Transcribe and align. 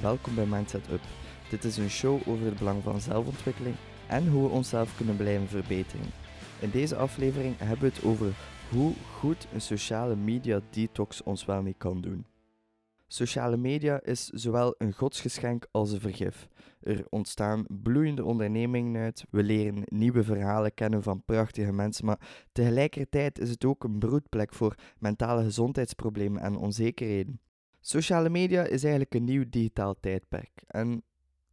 welkom 0.00 0.34
bij 0.34 0.46
Mindset 0.46 0.90
Up. 0.90 1.00
Dit 1.50 1.64
is 1.64 1.76
een 1.76 1.90
show 1.90 2.28
over 2.28 2.44
het 2.44 2.58
belang 2.58 2.82
van 2.82 3.00
zelfontwikkeling 3.00 3.76
en 4.08 4.28
hoe 4.28 4.42
we 4.42 4.48
onszelf 4.48 4.96
kunnen 4.96 5.16
blijven 5.16 5.48
verbeteren. 5.48 6.06
In 6.60 6.70
deze 6.70 6.96
aflevering 6.96 7.58
hebben 7.58 7.88
we 7.88 7.94
het 7.94 8.04
over 8.04 8.34
hoe 8.70 8.94
goed 9.18 9.46
een 9.52 9.60
sociale 9.60 10.16
media 10.16 10.60
detox 10.70 11.22
ons 11.22 11.44
wel 11.44 11.62
mee 11.62 11.74
kan 11.78 12.00
doen. 12.00 12.24
Sociale 13.06 13.56
media 13.56 14.02
is 14.02 14.26
zowel 14.26 14.74
een 14.78 14.92
godsgeschenk 14.92 15.66
als 15.70 15.92
een 15.92 16.00
vergif. 16.00 16.48
Er 16.80 17.06
ontstaan 17.08 17.66
bloeiende 17.68 18.24
ondernemingen 18.24 19.02
uit, 19.02 19.24
we 19.30 19.42
leren 19.42 19.82
nieuwe 19.84 20.24
verhalen 20.24 20.74
kennen 20.74 21.02
van 21.02 21.24
prachtige 21.24 21.72
mensen, 21.72 22.06
maar 22.06 22.46
tegelijkertijd 22.52 23.38
is 23.38 23.50
het 23.50 23.64
ook 23.64 23.84
een 23.84 23.98
broedplek 23.98 24.54
voor 24.54 24.74
mentale 24.98 25.42
gezondheidsproblemen 25.42 26.42
en 26.42 26.56
onzekerheden. 26.56 27.40
Sociale 27.84 28.28
media 28.28 28.62
is 28.62 28.82
eigenlijk 28.82 29.14
een 29.14 29.24
nieuw 29.24 29.44
digitaal 29.48 29.94
tijdperk. 30.00 30.62
En 30.66 31.02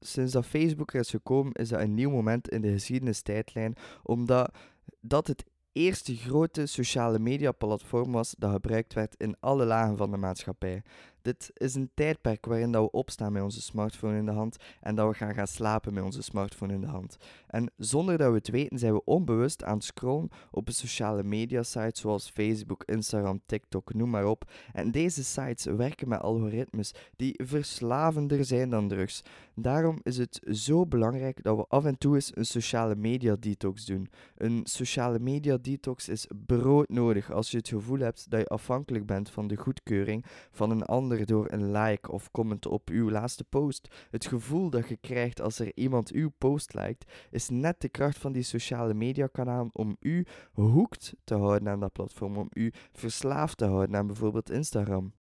sinds 0.00 0.32
dat 0.32 0.46
Facebook 0.46 0.92
er 0.92 1.00
is 1.00 1.10
gekomen, 1.10 1.52
is 1.52 1.68
dat 1.68 1.80
een 1.80 1.94
nieuw 1.94 2.10
moment 2.10 2.48
in 2.48 2.60
de 2.60 2.72
geschiedenistijdlijn, 2.72 3.76
omdat 4.02 4.54
dat 5.00 5.26
het 5.26 5.44
eerste 5.72 6.16
grote 6.16 6.66
sociale 6.66 7.18
media 7.18 7.52
platform 7.52 8.12
was 8.12 8.34
dat 8.38 8.52
gebruikt 8.52 8.94
werd 8.94 9.14
in 9.16 9.36
alle 9.40 9.64
lagen 9.64 9.96
van 9.96 10.10
de 10.10 10.16
maatschappij. 10.16 10.82
Dit 11.26 11.50
is 11.54 11.74
een 11.74 11.90
tijdperk 11.94 12.46
waarin 12.46 12.72
dat 12.72 12.82
we 12.82 12.90
opstaan 12.90 13.32
met 13.32 13.42
onze 13.42 13.60
smartphone 13.60 14.16
in 14.16 14.24
de 14.24 14.32
hand 14.32 14.56
en 14.80 14.94
dat 14.94 15.08
we 15.08 15.14
gaan 15.14 15.34
gaan 15.34 15.46
slapen 15.46 15.94
met 15.94 16.04
onze 16.04 16.22
smartphone 16.22 16.72
in 16.72 16.80
de 16.80 16.86
hand. 16.86 17.16
En 17.46 17.70
zonder 17.76 18.18
dat 18.18 18.28
we 18.30 18.36
het 18.36 18.48
weten 18.48 18.78
zijn 18.78 18.92
we 18.92 19.04
onbewust 19.04 19.64
aan 19.64 19.74
het 19.74 19.84
scrollen 19.84 20.28
op 20.50 20.68
een 20.68 20.74
sociale 20.74 21.22
media 21.22 21.62
sites 21.62 22.00
zoals 22.00 22.30
Facebook, 22.30 22.84
Instagram, 22.84 23.40
TikTok, 23.46 23.94
noem 23.94 24.10
maar 24.10 24.26
op. 24.26 24.50
En 24.72 24.90
deze 24.90 25.24
sites 25.24 25.64
werken 25.64 26.08
met 26.08 26.20
algoritmes 26.20 26.94
die 27.16 27.40
verslavender 27.44 28.44
zijn 28.44 28.70
dan 28.70 28.88
drugs. 28.88 29.22
Daarom 29.54 30.00
is 30.02 30.18
het 30.18 30.40
zo 30.50 30.86
belangrijk 30.86 31.42
dat 31.42 31.56
we 31.56 31.64
af 31.68 31.84
en 31.84 31.98
toe 31.98 32.14
eens 32.14 32.36
een 32.36 32.46
sociale 32.46 32.96
media 32.96 33.36
detox 33.40 33.84
doen. 33.84 34.10
Een 34.36 34.60
sociale 34.64 35.18
media 35.18 35.56
detox 35.60 36.08
is 36.08 36.26
broodnodig 36.46 37.32
als 37.32 37.50
je 37.50 37.56
het 37.56 37.68
gevoel 37.68 37.98
hebt 37.98 38.30
dat 38.30 38.40
je 38.40 38.46
afhankelijk 38.46 39.06
bent 39.06 39.30
van 39.30 39.46
de 39.46 39.56
goedkeuring 39.56 40.24
van 40.50 40.70
een 40.70 40.82
ander 40.82 41.15
door 41.24 41.52
een 41.52 41.72
like 41.72 42.10
of 42.10 42.30
comment 42.30 42.66
op 42.66 42.88
uw 42.88 43.10
laatste 43.10 43.44
post. 43.44 43.88
Het 44.10 44.26
gevoel 44.26 44.70
dat 44.70 44.88
je 44.88 44.96
krijgt 44.96 45.40
als 45.40 45.58
er 45.58 45.72
iemand 45.74 46.10
uw 46.10 46.30
post 46.38 46.74
liked, 46.74 47.12
is 47.30 47.48
net 47.48 47.80
de 47.80 47.88
kracht 47.88 48.18
van 48.18 48.32
die 48.32 48.42
sociale 48.42 48.94
media 48.94 49.26
kanalen 49.26 49.70
om 49.72 49.96
u 50.00 50.26
hoekt 50.52 51.14
te 51.24 51.34
houden 51.34 51.68
aan 51.68 51.80
dat 51.80 51.92
platform, 51.92 52.36
om 52.36 52.48
u 52.52 52.72
verslaafd 52.92 53.56
te 53.56 53.64
houden 53.64 53.96
aan 53.96 54.06
bijvoorbeeld 54.06 54.50
Instagram. 54.50 55.12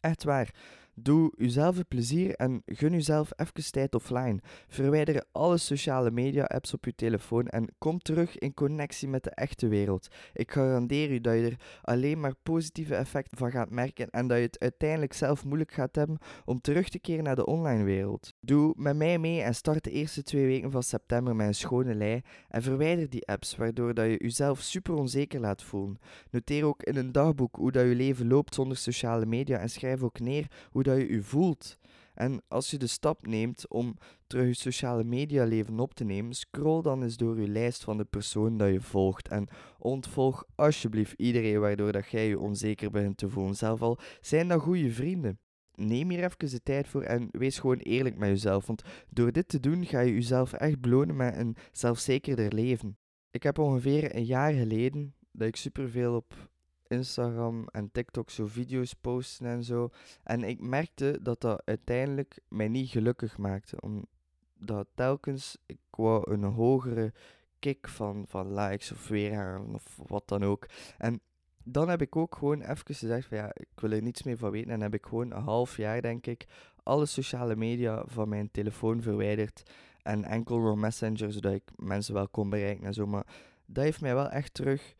Echt 0.00 0.24
waar. 0.24 0.54
Doe 0.94 1.32
uzelf 1.36 1.76
een 1.76 1.86
plezier 1.88 2.34
en 2.34 2.62
gun 2.66 2.92
uzelf 2.92 3.30
even 3.36 3.72
tijd 3.72 3.94
offline. 3.94 4.40
Verwijder 4.68 5.24
alle 5.32 5.58
sociale 5.58 6.10
media 6.10 6.44
apps 6.44 6.74
op 6.74 6.84
je 6.84 6.94
telefoon 6.94 7.46
en 7.46 7.68
kom 7.78 7.98
terug 7.98 8.38
in 8.38 8.54
connectie 8.54 9.08
met 9.08 9.24
de 9.24 9.30
echte 9.30 9.68
wereld. 9.68 10.08
Ik 10.32 10.52
garandeer 10.52 11.10
u 11.10 11.20
dat 11.20 11.34
je 11.34 11.44
er 11.44 11.56
alleen 11.82 12.20
maar 12.20 12.34
positieve 12.42 12.94
effecten 12.94 13.38
van 13.38 13.50
gaat 13.50 13.70
merken 13.70 14.10
en 14.10 14.26
dat 14.26 14.36
je 14.36 14.44
het 14.44 14.60
uiteindelijk 14.60 15.12
zelf 15.12 15.44
moeilijk 15.44 15.72
gaat 15.72 15.94
hebben 15.94 16.18
om 16.44 16.60
terug 16.60 16.88
te 16.88 16.98
keren 16.98 17.24
naar 17.24 17.36
de 17.36 17.46
online 17.46 17.84
wereld. 17.84 18.32
Doe 18.40 18.74
met 18.76 18.96
mij 18.96 19.18
mee 19.18 19.42
en 19.42 19.54
start 19.54 19.84
de 19.84 19.90
eerste 19.90 20.22
twee 20.22 20.46
weken 20.46 20.70
van 20.70 20.82
september 20.82 21.36
met 21.36 21.46
een 21.46 21.54
schone 21.54 21.94
lei 21.94 22.20
en 22.48 22.62
verwijder 22.62 23.10
die 23.10 23.26
apps 23.26 23.56
waardoor 23.56 23.94
dat 23.94 24.06
je 24.06 24.16
jezelf 24.16 24.60
super 24.60 24.94
onzeker 24.94 25.40
laat 25.40 25.62
voelen. 25.62 25.98
Noteer 26.30 26.64
ook 26.64 26.82
in 26.82 26.96
een 26.96 27.12
dagboek 27.12 27.56
hoe 27.56 27.72
dat 27.72 27.86
je 27.86 27.94
leven 27.94 28.28
loopt 28.28 28.54
zonder 28.54 28.76
sociale 28.76 29.26
media 29.26 29.58
en 29.58 29.70
schrijf 29.70 30.02
ook 30.02 30.20
neer 30.20 30.46
hoe 30.70 30.81
dat 30.82 30.96
je 30.96 31.12
je 31.12 31.22
voelt. 31.22 31.78
En 32.14 32.42
als 32.48 32.70
je 32.70 32.78
de 32.78 32.86
stap 32.86 33.26
neemt 33.26 33.68
om 33.68 33.96
terug 34.26 34.46
je 34.46 34.54
sociale 34.54 35.04
media 35.04 35.44
leven 35.44 35.80
op 35.80 35.94
te 35.94 36.04
nemen, 36.04 36.34
scroll 36.34 36.82
dan 36.82 37.02
eens 37.02 37.16
door 37.16 37.40
je 37.40 37.48
lijst 37.48 37.84
van 37.84 37.96
de 37.96 38.04
persoon 38.04 38.56
dat 38.56 38.72
je 38.72 38.80
volgt 38.80 39.28
en 39.28 39.48
ontvolg 39.78 40.44
alsjeblieft 40.54 41.12
iedereen 41.16 41.60
waardoor 41.60 41.92
dat 41.92 42.08
jij 42.08 42.28
je 42.28 42.38
onzeker 42.38 42.90
begint 42.90 43.16
te 43.16 43.28
voelen. 43.28 43.54
Zelf 43.54 43.82
al 43.82 43.98
zijn 44.20 44.48
dat 44.48 44.60
goede 44.60 44.90
vrienden. 44.90 45.38
Neem 45.74 46.10
hier 46.10 46.24
even 46.24 46.50
de 46.50 46.62
tijd 46.62 46.88
voor 46.88 47.02
en 47.02 47.28
wees 47.30 47.58
gewoon 47.58 47.78
eerlijk 47.78 48.16
met 48.16 48.28
jezelf, 48.28 48.66
want 48.66 48.82
door 49.10 49.32
dit 49.32 49.48
te 49.48 49.60
doen 49.60 49.86
ga 49.86 50.00
je 50.00 50.12
jezelf 50.12 50.52
echt 50.52 50.80
belonen 50.80 51.16
met 51.16 51.36
een 51.36 51.56
zelfzekerder 51.72 52.54
leven. 52.54 52.96
Ik 53.30 53.42
heb 53.42 53.58
ongeveer 53.58 54.14
een 54.16 54.24
jaar 54.24 54.52
geleden 54.52 55.14
dat 55.30 55.48
ik 55.48 55.56
superveel 55.56 56.14
op 56.14 56.50
Instagram 56.92 57.66
en 57.70 57.90
TikTok 57.92 58.30
zo 58.30 58.46
video's 58.46 58.92
posten 58.92 59.46
en 59.46 59.64
zo. 59.64 59.90
En 60.22 60.42
ik 60.42 60.60
merkte 60.60 61.18
dat 61.22 61.40
dat 61.40 61.62
uiteindelijk 61.64 62.38
mij 62.48 62.68
niet 62.68 62.90
gelukkig 62.90 63.38
maakte. 63.38 63.80
Omdat 63.80 64.86
telkens 64.94 65.56
ik 65.66 65.78
wou 65.90 66.32
een 66.32 66.44
hogere 66.44 67.12
kick 67.58 67.88
van, 67.88 68.24
van 68.28 68.54
likes 68.54 68.92
of 68.92 69.08
weergaan 69.08 69.74
of 69.74 69.98
wat 70.06 70.28
dan 70.28 70.44
ook. 70.44 70.66
En 70.98 71.20
dan 71.64 71.88
heb 71.88 72.02
ik 72.02 72.16
ook 72.16 72.34
gewoon 72.34 72.60
even 72.60 72.86
gezegd 72.86 73.26
van 73.26 73.36
ja, 73.36 73.50
ik 73.52 73.80
wil 73.80 73.90
er 73.90 74.02
niets 74.02 74.22
meer 74.22 74.38
van 74.38 74.50
weten. 74.50 74.70
En 74.70 74.80
heb 74.80 74.94
ik 74.94 75.06
gewoon 75.06 75.32
een 75.32 75.42
half 75.42 75.76
jaar, 75.76 76.02
denk 76.02 76.26
ik, 76.26 76.46
alle 76.82 77.06
sociale 77.06 77.56
media 77.56 78.04
van 78.06 78.28
mijn 78.28 78.50
telefoon 78.50 79.02
verwijderd. 79.02 79.62
En 80.02 80.24
enkel 80.24 80.62
door 80.62 80.78
Messenger, 80.78 81.32
zodat 81.32 81.52
ik 81.52 81.70
mensen 81.76 82.14
wel 82.14 82.28
kon 82.28 82.50
bereiken 82.50 82.84
en 82.84 82.94
zo. 82.94 83.06
Maar 83.06 83.26
dat 83.66 83.84
heeft 83.84 84.00
mij 84.00 84.14
wel 84.14 84.28
echt 84.28 84.54
terug 84.54 84.94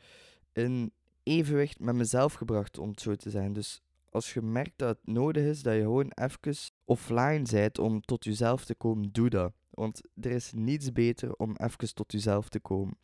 in 0.53 0.92
evenwicht 1.22 1.81
met 1.81 1.94
mezelf 1.94 2.33
gebracht, 2.33 2.78
om 2.78 2.88
het 2.88 3.00
zo 3.00 3.16
te 3.16 3.31
zijn. 3.31 3.53
Dus 3.53 3.81
als 4.10 4.33
je 4.33 4.43
merkt 4.43 4.78
dat 4.78 4.88
het 4.88 5.15
nodig 5.15 5.44
is 5.44 5.62
dat 5.62 5.75
je 5.75 5.81
gewoon 5.81 6.12
even 6.15 6.56
offline 6.84 7.43
bent 7.50 7.78
om 7.78 8.00
tot 8.00 8.25
jezelf 8.25 8.65
te 8.65 8.75
komen, 8.75 9.12
doe 9.12 9.31
dat. 9.31 9.53
Want 9.71 10.03
er 10.21 10.31
is 10.31 10.53
niets 10.53 10.93
beter 10.93 11.34
om 11.34 11.56
even 11.56 11.94
tot 11.94 12.12
jezelf 12.12 12.49
te 12.49 12.60
komen. 12.60 12.97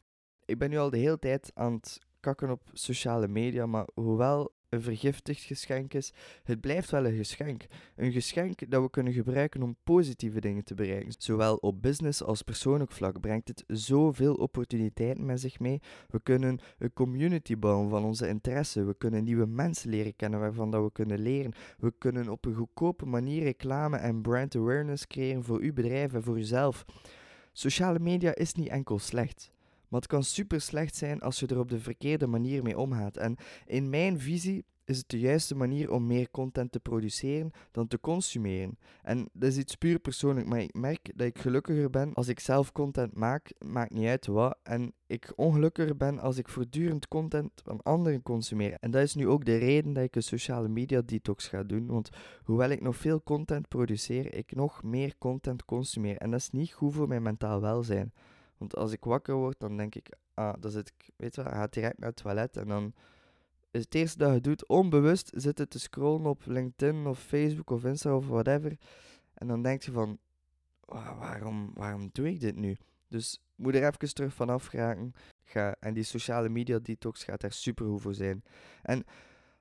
Ik 0.45 0.59
ben 0.59 0.71
nu 0.71 0.79
al 0.79 0.91
de 0.91 0.99
hele 0.99 1.19
tijd 1.19 1.51
aan 1.55 1.73
het 1.73 1.99
kakken 2.21 2.51
op 2.51 2.63
sociale 2.73 3.29
media, 3.29 3.67
maar 3.67 3.87
hoewel 3.95 4.57
een 4.69 4.83
vergiftigd 4.83 5.43
geschenk 5.43 5.95
is, 5.95 6.13
het 6.43 6.61
blijft 6.61 6.91
wel 6.91 7.07
een 7.07 7.17
geschenk. 7.17 7.67
Een 7.97 8.13
geschenk 8.13 8.71
dat 8.71 8.83
we 8.83 8.91
kunnen 8.91 9.13
gebruiken 9.13 9.63
om 9.63 9.77
positieve 9.85 10.41
dingen 10.41 10.65
te 10.65 10.75
bereiken. 10.75 11.15
Zowel 11.19 11.57
op 11.57 11.83
business 11.83 12.23
als 12.23 12.43
persoonlijk 12.43 12.93
vlak 12.93 13.21
brengt 13.21 13.49
het 13.49 13.65
zoveel 13.67 14.35
opportuniteiten 14.35 15.25
met 15.25 15.41
zich 15.41 15.59
mee. 15.61 15.81
We 16.09 16.21
kunnen 16.23 16.59
een 16.79 16.93
community 16.93 17.57
bouwen 17.57 17.89
van 17.89 18.05
onze 18.05 18.29
interesse. 18.29 18.85
We 18.85 18.95
kunnen 18.95 19.25
nieuwe 19.25 19.47
mensen 19.47 19.91
leren 19.91 20.17
kennen 20.17 20.41
waarvan 20.41 20.71
dat 20.71 20.83
we 20.83 20.93
kunnen 20.93 21.19
leren. 21.19 21.53
We 21.79 21.93
kunnen 21.99 22.29
op 22.29 22.45
een 22.45 22.55
goedkope 22.55 23.07
manier 23.07 23.43
reclame 23.43 23.97
en 23.97 24.23
brand 24.23 24.57
awareness 24.57 25.07
creëren 25.07 25.45
voor 25.45 25.61
uw 25.61 25.73
bedrijf 25.73 26.13
en 26.13 26.23
voor 26.23 26.39
uzelf. 26.39 26.85
Sociale 27.53 27.99
media 27.99 28.35
is 28.35 28.55
niet 28.55 28.69
enkel 28.69 28.99
slecht. 28.99 29.51
Maar 29.89 30.01
het 30.01 30.09
kan 30.09 30.25
super 30.25 30.61
slecht 30.61 30.95
zijn 30.95 31.21
als 31.21 31.41
je 31.41 31.47
er 31.47 31.59
op 31.59 31.69
de 31.69 31.81
verkeerde 31.81 32.27
manier 32.27 32.63
mee 32.63 32.79
omgaat. 32.79 33.17
En 33.17 33.37
in 33.67 33.91
mijn 33.91 34.21
visie 34.21 34.65
is 34.89 34.99
het 34.99 35.09
de 35.09 35.19
juiste 35.19 35.55
manier 35.55 35.93
om 35.93 36.07
meer 36.07 36.31
content 36.31 36.73
te 36.73 36.81
produceren 36.81 37.51
dan 37.71 37.87
te 37.87 38.01
consumeren. 38.01 38.79
En 39.03 39.29
dat 39.33 39.51
is 39.51 39.57
iets 39.57 39.75
puur 39.75 39.99
persoonlijk, 39.99 40.47
maar 40.47 40.61
ik 40.61 40.75
merk 40.75 41.13
dat 41.15 41.27
ik 41.27 41.39
gelukkiger 41.39 41.91
ben 41.91 42.15
als 42.15 42.29
ik 42.29 42.41
zelf 42.41 42.73
content 42.73 43.15
maak, 43.15 43.53
maakt 43.59 43.93
niet 43.93 44.07
uit 44.07 44.27
wat. 44.27 44.59
En 44.63 44.93
ik 45.07 45.33
ongelukkiger 45.37 45.97
ben 45.97 46.19
als 46.19 46.39
ik 46.39 46.49
voortdurend 46.49 47.09
content 47.09 47.51
van 47.65 47.83
anderen 47.83 48.23
consumeer. 48.23 48.77
En 48.81 48.91
dat 48.91 49.03
is 49.03 49.15
nu 49.15 49.29
ook 49.29 49.45
de 49.45 49.57
reden 49.57 49.93
dat 49.93 50.05
ik 50.05 50.17
een 50.17 50.23
sociale 50.23 50.69
media 50.69 51.03
detox 51.05 51.49
ga 51.49 51.63
doen. 51.63 51.87
Want 51.87 52.11
hoewel 52.45 52.71
ik 52.71 52.81
nog 52.81 52.97
veel 52.97 53.23
content 53.23 53.69
produceer, 53.69 54.35
ik 54.35 54.55
nog 54.55 54.83
meer 54.83 55.15
content 55.19 55.65
consumeer. 55.65 56.17
En 56.17 56.31
dat 56.31 56.41
is 56.41 56.51
niet 56.51 56.73
goed 56.73 56.95
voor 56.95 57.09
mijn 57.09 57.23
mentaal 57.23 57.61
welzijn. 57.61 58.13
Want 58.59 58.77
als 58.77 58.93
ik 58.93 59.05
wakker 59.05 59.35
word, 59.35 59.61
dan 59.61 59.77
denk 59.77 59.95
ik, 59.95 60.09
ah, 60.35 60.55
dan 60.61 60.71
zit 60.71 60.89
ik, 60.89 61.11
weet 61.17 61.35
je 61.35 61.43
wel, 61.43 61.53
ga 61.53 61.67
direct 61.67 61.99
naar 61.99 62.09
het 62.09 62.23
toilet 62.23 62.57
en 62.57 62.69
dan 62.69 62.95
is 63.71 63.81
het 63.81 63.95
eerste 63.95 64.19
dat 64.19 64.35
je 64.35 64.41
doet, 64.41 64.67
onbewust 64.67 65.31
zitten 65.35 65.69
te 65.69 65.79
scrollen 65.79 66.27
op 66.27 66.43
LinkedIn 66.47 67.07
of 67.07 67.19
Facebook 67.19 67.71
of 67.71 67.85
Instagram 67.85 68.19
of 68.19 68.29
whatever. 68.29 68.77
En 69.35 69.47
dan 69.47 69.63
denk 69.63 69.83
je 69.83 69.93
van, 69.93 70.19
waarom, 71.19 71.71
waarom 71.75 72.09
doe 72.13 72.29
ik 72.29 72.41
dit 72.41 72.57
nu? 72.57 72.77
Dus 73.09 73.41
moet 73.55 73.75
er 73.75 73.87
even 73.87 74.15
terug 74.15 74.35
vanaf 74.35 74.67
geraken. 74.67 75.13
Ga, 75.45 75.77
en 75.81 75.95
die 75.95 76.03
sociale 76.03 76.49
media 76.49 76.79
detox 76.79 77.25
gaat 77.25 77.41
daar 77.41 77.53
super 77.53 77.87
goed 77.87 78.01
voor 78.03 78.15
zijn. 78.15 78.43
En 78.83 79.05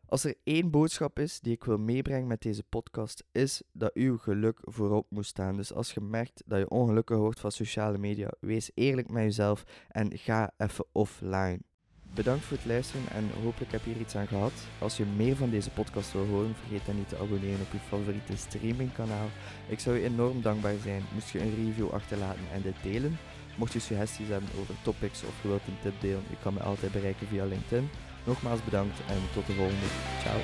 als 0.08 0.24
er 0.24 0.36
één 0.44 0.72
boodschap 0.72 1.20
is 1.20 1.40
die 1.40 1.54
ik 1.54 1.64
wil 1.64 1.78
meebrengen 1.78 2.28
met 2.28 2.42
deze 2.42 2.64
podcast, 2.64 3.24
is 3.32 3.62
dat 3.72 3.94
uw 3.94 4.18
geluk 4.18 4.60
voorop 4.62 5.06
moet 5.10 5.26
staan. 5.26 5.56
Dus 5.56 5.74
als 5.74 5.94
je 5.94 6.02
merkt 6.02 6.44
dat 6.46 6.60
je 6.60 6.70
ongelukkig 6.70 7.18
wordt 7.18 7.40
van 7.40 7.52
sociale 7.52 7.98
media, 7.98 8.32
wees 8.40 8.72
eerlijk 8.74 9.10
met 9.10 9.24
jezelf 9.24 9.64
en 9.88 10.18
ga 10.18 10.52
even 10.58 10.86
offline. 10.92 11.60
Bedankt 12.14 12.46
voor 12.46 12.58
het 12.58 12.66
luisteren 12.66 13.10
en 13.12 13.30
hopelijk 13.44 13.72
heb 13.72 13.84
je 13.84 13.92
hier 13.92 14.02
iets 14.02 14.16
aan 14.16 14.28
gehad. 14.28 14.54
Als 14.80 14.98
je 14.98 15.06
meer 15.06 15.36
van 15.36 15.50
deze 15.50 15.70
podcast 15.70 16.12
wil 16.12 16.26
horen, 16.26 16.56
vergeet 16.56 16.86
dan 16.86 16.96
niet 16.96 17.10
te 17.10 17.18
abonneren 17.18 17.62
op 17.62 17.72
je 17.72 17.80
favoriete 17.88 18.38
streamingkanaal. 18.38 19.28
Ik 19.70 19.80
zou 19.80 19.98
je 19.98 20.06
enorm 20.06 20.42
dankbaar 20.42 20.78
zijn 20.84 21.04
moest 21.14 21.30
je 21.30 21.40
een 21.40 21.56
review 21.66 21.90
achterlaten 21.90 22.52
en 22.54 22.62
dit 22.62 22.76
delen. 22.84 23.18
Mocht 23.58 23.74
je 23.74 23.80
suggesties 23.80 24.28
hebben 24.28 24.50
over 24.60 24.76
topics 24.84 25.24
of 25.24 25.42
je 25.42 25.48
wilt 25.48 25.68
een 25.68 25.80
tip 25.82 26.02
delen, 26.02 26.24
je 26.30 26.38
kan 26.42 26.54
me 26.54 26.60
altijd 26.60 26.92
bereiken 26.92 27.28
via 27.28 27.46
LinkedIn. 27.46 27.90
Nogmaals 28.28 28.64
bedankt 28.64 29.00
en 29.08 29.22
tot 29.34 29.46
de 29.46 29.54
volgende. 29.54 29.86
Ciao. 30.22 30.40